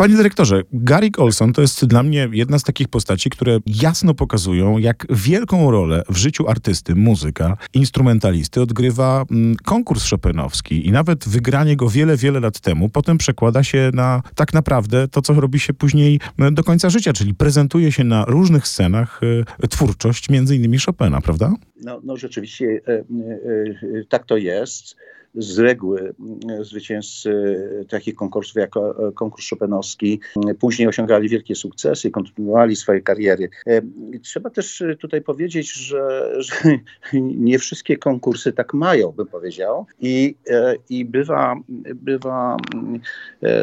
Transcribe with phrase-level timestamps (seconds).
[0.00, 4.78] Panie dyrektorze, Gary Olson to jest dla mnie jedna z takich postaci, które jasno pokazują,
[4.78, 11.76] jak wielką rolę w życiu artysty, muzyka, instrumentalisty odgrywa mm, konkurs Chopinowski i nawet wygranie
[11.76, 15.74] go wiele, wiele lat temu potem przekłada się na tak naprawdę to, co robi się
[15.74, 19.20] później mm, do końca życia, czyli prezentuje się na różnych scenach
[19.62, 21.52] e, twórczość między innymi Chopina, prawda?
[21.84, 23.04] No, no rzeczywiście e, e,
[24.08, 24.96] tak to jest
[25.34, 27.30] z reguły mm, zwycięzcy
[27.88, 28.80] takich konkursów jak e,
[29.14, 30.20] konkurs Chopinowski
[30.58, 33.48] później osiągali wielkie sukcesy, kontynuowali swoje kariery.
[33.66, 33.82] E,
[34.22, 36.54] trzeba też tutaj powiedzieć, że, że
[37.12, 39.86] nie wszystkie konkursy tak mają, bym powiedział.
[40.00, 41.56] I, e, i bywa,
[41.94, 42.56] bywa,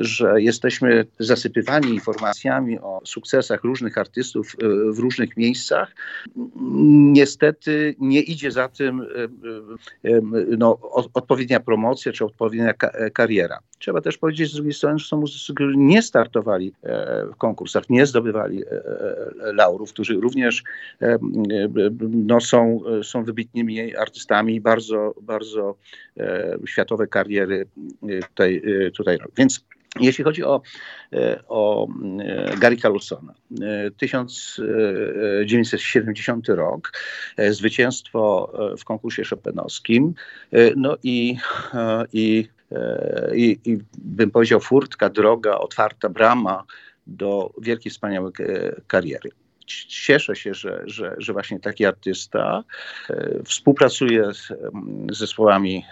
[0.00, 4.56] że jesteśmy zasypywani informacjami o sukcesach różnych artystów
[4.92, 5.94] w różnych miejscach.
[7.12, 9.06] Niestety nie idzie za tym
[10.58, 10.78] no,
[11.14, 13.58] odpowiednia odpowiednia promocja czy odpowiednia e, kariera.
[13.78, 17.90] Trzeba też powiedzieć z drugiej strony, że są muzycy, którzy nie startowali e, w konkursach,
[17.90, 20.62] nie zdobywali e, laurów, którzy również
[22.10, 25.76] no, są, są wybitnymi artystami, bardzo, bardzo
[26.66, 27.66] światowe kariery
[28.28, 28.62] tutaj,
[28.96, 29.64] tutaj Więc
[30.00, 30.62] jeśli chodzi o,
[31.48, 31.88] o
[32.58, 33.34] Gary Carlsona,
[33.96, 36.92] 1970 rok,
[37.50, 40.14] zwycięstwo w konkursie chopinowskim,
[40.76, 41.36] no i,
[42.12, 42.48] i,
[43.34, 46.64] i, i bym powiedział furtka, droga, otwarta brama
[47.06, 48.32] do wielkiej, wspaniałej
[48.86, 49.30] kariery
[49.66, 52.64] cieszę się, że, że, że właśnie taki artysta
[53.10, 54.52] e, współpracuje z
[55.16, 55.84] zespołami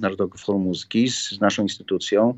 [0.00, 2.34] Narodowego Forum Muzyki, z naszą instytucją.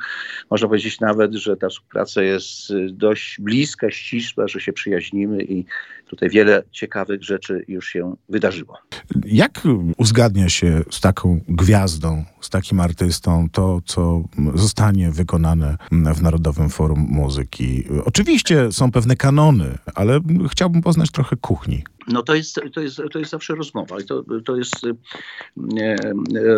[0.51, 5.65] Można powiedzieć nawet, że ta współpraca jest dość bliska, ścisła, że się przyjaźnimy i
[6.07, 8.79] tutaj wiele ciekawych rzeczy już się wydarzyło.
[9.27, 9.61] Jak
[9.97, 14.23] uzgadnia się z taką gwiazdą, z takim artystą to, co
[14.55, 17.85] zostanie wykonane w Narodowym Forum Muzyki?
[18.05, 21.85] Oczywiście są pewne kanony, ale chciałbym poznać trochę kuchni.
[22.09, 24.01] No to jest, to jest, to jest zawsze rozmowa.
[24.01, 25.97] I to, to jest e,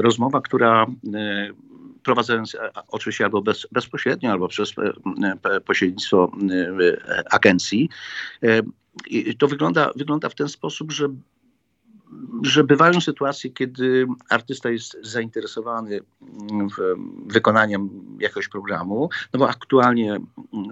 [0.03, 1.51] rozmowa, która e,
[2.03, 4.75] prowadząc e, oczywiście albo bez, bezpośrednio, albo przez
[5.67, 6.33] pośrednictwo
[7.31, 7.89] agencji.
[9.39, 11.09] To wygląda, wygląda w ten sposób, że
[12.43, 16.01] że bywają sytuacje, kiedy artysta jest zainteresowany
[17.27, 17.91] wykonaniem
[18.21, 20.17] jakiegoś programu, no bo aktualnie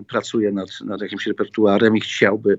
[0.08, 2.58] pracuje nad, nad jakimś repertuarem i chciałby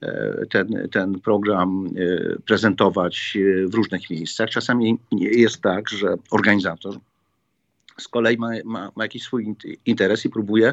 [0.00, 4.50] e, ten, ten program e, prezentować e, w różnych miejscach.
[4.50, 6.94] Czasami jest tak, że organizator
[8.00, 9.54] z kolei ma, ma, ma, jakiś swój
[9.86, 10.72] interes i próbuje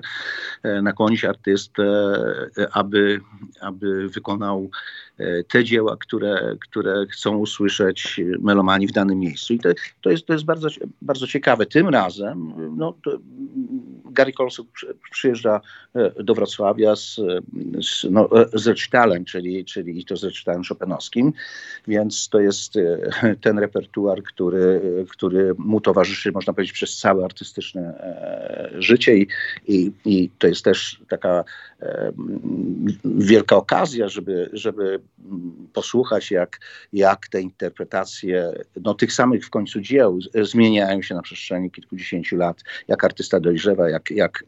[0.81, 1.83] nakłonić artystę,
[2.71, 3.19] aby,
[3.61, 4.69] aby wykonał
[5.19, 9.53] E, te dzieła, które, które chcą usłyszeć melomani w danym miejscu.
[9.53, 9.69] I to,
[10.01, 10.67] to, jest, to jest bardzo,
[11.01, 11.65] bardzo ciekawe.
[11.65, 12.93] Tym razem no,
[14.17, 14.65] Gary Colson
[15.11, 15.61] przyjeżdża
[15.95, 17.15] e, do Wrocławia z,
[17.81, 21.33] z, no, z recitalem, czyli, czyli to z recitalem chopinowskim,
[21.87, 27.93] więc to jest e, ten repertuar, który, który mu towarzyszy, można powiedzieć, przez całe artystyczne
[28.79, 29.27] życie i,
[29.67, 31.43] i, i to jest też taka
[33.05, 34.99] wielka okazja, żeby, żeby
[35.73, 36.59] posłuchać, jak,
[36.93, 38.51] jak te interpretacje
[38.83, 43.89] no, tych samych w końcu dzieł zmieniają się na przestrzeni kilkudziesięciu lat, jak artysta dojrzewa,
[43.89, 44.43] jak, jak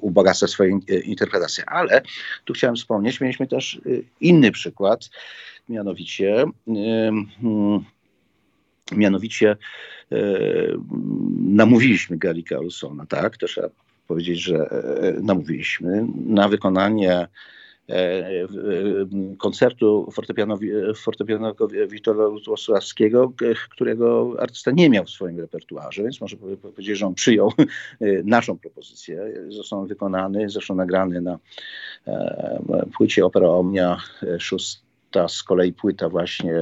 [0.00, 1.64] ubogaca swoje interpretacje.
[1.66, 2.02] Ale
[2.44, 5.10] tu chciałem wspomnieć, mieliśmy też y, inny przykład,
[5.68, 7.84] mianowicie hmm,
[8.92, 9.56] mianowicie
[10.12, 10.16] e,
[11.40, 13.68] namówiliśmy Gary Carlsona, tak, to trzeba
[14.06, 14.70] powiedzieć, że
[15.22, 17.26] namówiliśmy na wykonanie
[19.38, 20.12] koncertu
[21.02, 23.32] fortepianowego Witolda Włosławskiego,
[23.70, 28.58] którego artysta nie miał w swoim repertuarze, więc może powiedzieć, że on przyjął e, naszą
[28.58, 29.32] propozycję.
[29.48, 31.38] Został wykonany, zresztą nagrany na
[32.06, 33.96] e, płycie Opera Omnia
[34.38, 36.54] 6 ta z kolei płyta właśnie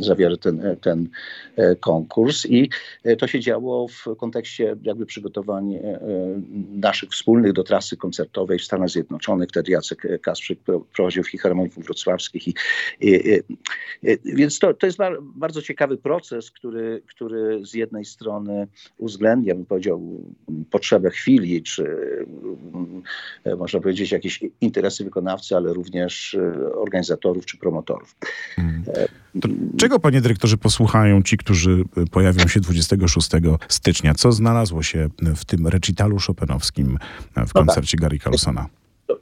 [0.00, 1.08] zawiera ten, ten
[1.56, 2.70] e, konkurs i
[3.04, 6.00] e, to się działo w kontekście jakby przygotowań e,
[6.70, 9.48] naszych wspólnych do trasy koncertowej w Stanach Zjednoczonych.
[9.48, 10.58] Wtedy Jacek Kasprzyk
[10.94, 12.54] prowadził w Filharmoników Wrocławskich i,
[13.00, 13.10] i,
[14.02, 18.66] i, więc to, to jest bardzo ciekawy proces, który, który z jednej strony
[18.98, 20.02] uwzględnia, bym powiedział,
[20.70, 21.86] potrzebę chwili, czy
[23.58, 26.36] można powiedzieć jakieś interesy wykonawcy, ale również
[26.74, 28.16] organizatorów czy promotorów promotorów.
[28.56, 28.84] Hmm.
[29.76, 33.30] czego, panie dyrektorze, posłuchają ci, którzy pojawią się 26
[33.68, 34.14] stycznia?
[34.14, 36.98] Co znalazło się w tym recitalu chopinowskim
[37.46, 38.10] w koncercie no tak.
[38.10, 38.66] Gary Carlsona?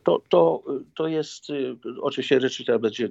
[0.04, 0.62] To, to,
[0.94, 3.08] to jest, y, oczywiście recital będzie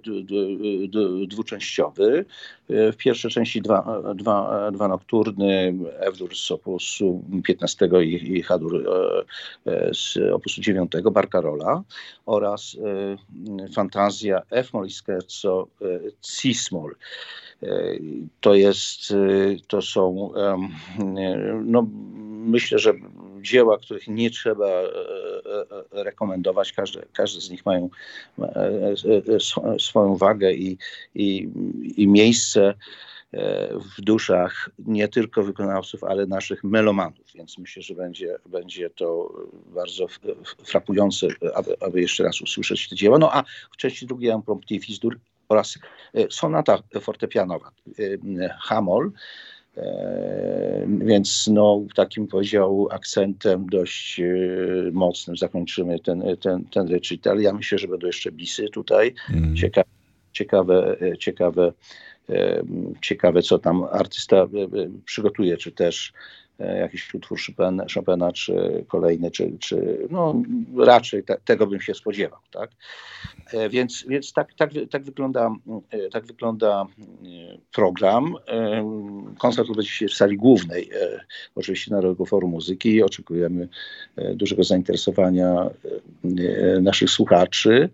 [1.27, 2.25] dwuczęściowy.
[2.69, 9.71] W pierwszej części dwa, dwa, dwa nokturny, Ewdur z opusu 15 i, i Hadur e,
[9.71, 11.83] e, z opusu 9 Barcarola
[12.25, 12.77] oraz
[13.59, 15.67] e, fantazja F-moll i scherzo
[16.21, 16.95] C-moll.
[18.41, 19.13] To jest,
[19.67, 20.31] to są,
[21.63, 21.87] no
[22.27, 22.93] myślę, że
[23.47, 24.89] dzieła, których nie trzeba e, e,
[25.91, 26.73] e, rekomendować.
[26.73, 27.89] Każde, każde z nich mają
[29.79, 30.77] swoją wagę i,
[31.15, 31.49] i,
[31.97, 32.73] i miejsce
[33.97, 39.33] w duszach nie tylko wykonawców, ale naszych melomanów, więc myślę, że będzie, będzie to
[39.65, 40.07] bardzo
[40.65, 43.17] frapujące, aby, aby jeszcze raz usłyszeć te dzieła.
[43.17, 45.79] No a w części drugiej Impromptu Fizdur oraz
[46.29, 47.71] sonata fortepianowa
[48.61, 49.11] Hamol,
[50.87, 54.25] więc no, takim powiedział akcentem dość e,
[54.91, 57.39] mocnym zakończymy ten, ten, ten recital.
[57.39, 59.13] Ja myślę, że będą jeszcze bisy tutaj.
[59.33, 59.55] Mm.
[59.55, 59.89] Ciekawe,
[60.31, 61.73] ciekawe, ciekawe,
[63.01, 64.47] ciekawe, co tam artysta e,
[65.05, 66.13] przygotuje, czy też
[66.59, 70.43] jakiś utwór Chopina, Chopina czy kolejny, czy, czy no
[70.77, 72.69] raczej te, tego bym się spodziewał, tak?
[73.53, 75.55] E, więc, więc tak, tak, tak, wygląda,
[75.89, 77.27] e, tak wygląda e,
[77.73, 78.35] program.
[79.37, 80.89] Koncert odbędzie się w sali głównej,
[81.55, 83.03] oczywiście Narodowego Forum Muzyki.
[83.03, 83.67] Oczekujemy
[84.33, 85.69] dużego zainteresowania
[86.81, 87.89] naszych słuchaczy.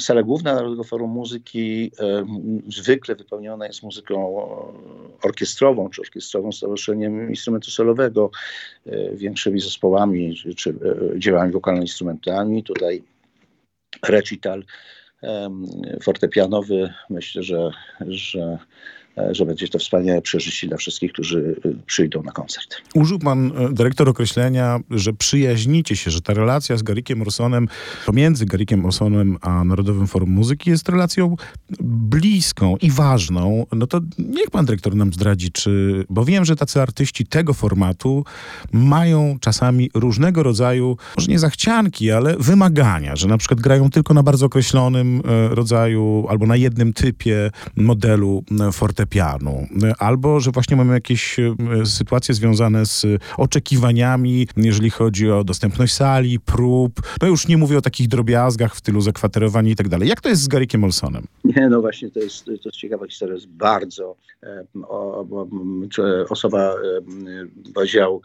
[0.00, 1.90] Sala główna Narodowego Forum Muzyki
[2.68, 4.36] zwykle wypełniona jest muzyką
[5.22, 8.30] orkiestrową, czy orkiestrową stowarzyszeniem instrumentu solowego,
[9.14, 10.74] większymi zespołami, czy
[11.16, 12.62] dziełami wokalno-instrumentalnymi.
[12.62, 13.02] Tutaj
[14.02, 14.64] recital
[16.02, 16.92] fortepianowy.
[17.10, 17.70] Myślę, że,
[18.00, 18.58] że E,
[19.30, 22.76] że będzie to wspaniałe przeżycie dla wszystkich, którzy e, przyjdą na koncert.
[22.94, 27.68] Użył pan e, dyrektor określenia, że przyjaźnicie się, że ta relacja z Garikiem Orsonem,
[28.06, 31.36] pomiędzy Garikiem Orsonem a Narodowym Forum Muzyki jest relacją
[31.80, 33.66] bliską i ważną.
[33.72, 38.24] No to niech pan dyrektor nam zdradzi, czy, bo wiem, że tacy artyści tego formatu
[38.72, 44.22] mają czasami różnego rodzaju, może nie zachcianki, ale wymagania, że na przykład grają tylko na
[44.22, 49.66] bardzo określonym rodzaju albo na jednym typie modelu fortepianu fortepianu,
[49.98, 51.54] albo że właśnie mamy jakieś e,
[51.84, 53.06] sytuacje związane z
[53.36, 56.92] oczekiwaniami, jeżeli chodzi o dostępność sali, prób.
[57.22, 60.08] No już nie mówię o takich drobiazgach w tylu zakwaterowania i tak dalej.
[60.08, 61.26] Jak to jest z Garykiem Olsonem?
[61.44, 63.34] Nie, no właśnie, to jest, to jest ciekawa historia.
[63.34, 65.46] Jest bardzo e, o, o,
[66.28, 66.74] osoba e,
[67.74, 68.22] powiedział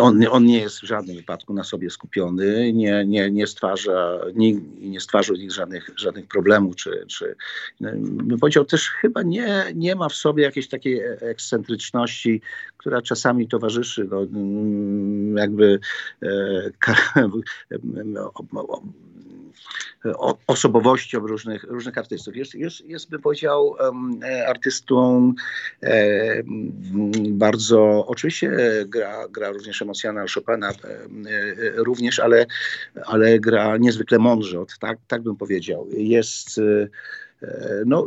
[0.00, 4.54] on, on nie jest w żadnym wypadku na sobie skupiony, nie, nie, nie stwarza, nie,
[4.80, 7.36] nie stwarza żadnych, żadnych problemów, czy, czy
[7.80, 12.40] bym powiedział też chyba nie, nie ma w sobie jakiejś takiej ekscentryczności,
[12.76, 14.26] która czasami towarzyszy no,
[15.40, 15.80] jakby
[16.22, 16.70] e,
[20.46, 22.36] osobowością różnych, różnych artystów.
[22.36, 23.76] Jest, jest, jest bym powiedział,
[24.46, 25.32] artystą
[27.30, 28.50] bardzo, oczywiście
[28.86, 30.72] gra, gra również emocjonalna Chopina,
[31.74, 32.46] również, ale,
[33.04, 35.86] ale gra niezwykle mądrze, tak, tak bym powiedział.
[35.90, 36.60] Jest
[37.86, 38.06] no,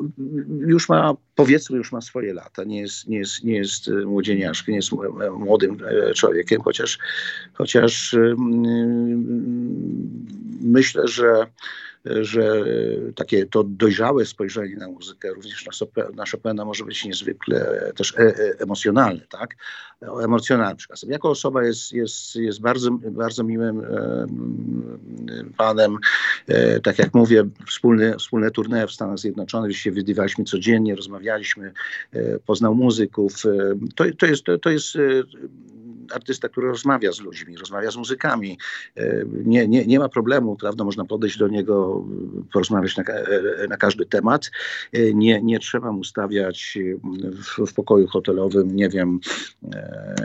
[0.60, 4.78] już ma, powiedzmy, już ma swoje lata, nie jest, nie jest, nie jest młodzieniaszkiem, nie
[4.78, 4.92] jest
[5.38, 7.00] młodym e, człowiekiem, chociaż,
[7.54, 8.16] chociaż
[10.62, 11.48] myślę, że
[12.06, 12.66] że
[13.16, 18.22] takie to dojrzałe spojrzenie na muzykę, również na, na Chopina może być niezwykle też e
[18.22, 19.56] e emocjonalne, tak?
[20.24, 21.10] Emocjonalny przekazem.
[21.10, 24.28] Jako osoba jest, jest, jest bardzo, bardzo miłym e,
[25.58, 25.98] panem.
[26.48, 31.74] E, tak jak mówię, wspólne, wspólne tournée w Stanach Zjednoczonych, gdzie się widywaliśmy codziennie, rozmawialiśmy,
[32.14, 33.34] e, poznał muzyków.
[33.46, 33.50] E,
[33.96, 34.98] to, to jest, to, to jest
[36.12, 38.58] artysta, który rozmawia z ludźmi, rozmawia z muzykami.
[38.96, 40.84] E, nie, nie, nie ma problemu, prawda?
[40.84, 42.06] Można podejść do niego,
[42.54, 44.52] porozmawiać na, e, na każdy temat.
[44.94, 46.78] E, nie, nie trzeba mu stawiać
[47.24, 49.20] w, w pokoju hotelowym, nie wiem,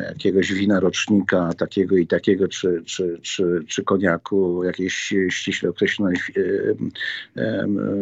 [0.08, 6.16] jakiegoś wina rocznika takiego i takiego, czy, czy, czy, czy koniaku jakiejś ściśle określonej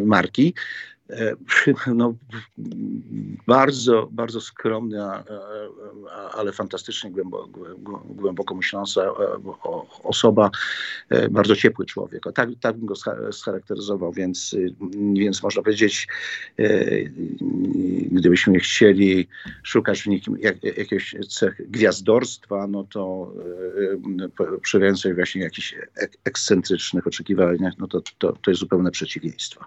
[0.05, 0.55] marki.
[1.11, 1.37] E,
[1.95, 2.15] no,
[3.47, 5.25] bardzo, bardzo skromna,
[6.33, 7.11] ale fantastycznie
[8.09, 9.13] głęboko, myśląca e,
[10.03, 10.51] osoba,
[11.11, 12.23] e, bardzo ciepły człowiek.
[12.35, 12.95] Tak, tak bym go
[13.33, 14.57] scharakteryzował, więc,
[15.13, 16.09] więc można powiedzieć,
[18.11, 19.29] gdybyśmy chcieli
[19.63, 23.33] szukać w nikim jak, jakiegoś cech gwiazdorstwa, no to
[24.63, 25.75] przy więcej właśnie jakichś
[26.25, 29.65] ekscentrycznych oczekiwaniach, no to, to, to jest zupełne przeciwieństwo.